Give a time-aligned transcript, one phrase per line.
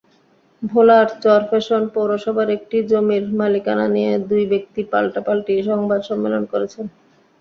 [0.63, 6.85] ভোলার চরফ্যাশন পৌরসভার একটি জমির মালিকানা নিয়ে দুই ব্যক্তি পাল্টাপাল্টি সংবাদ সম্মেলন করেছেন।